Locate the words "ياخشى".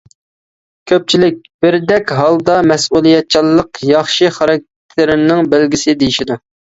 3.91-4.33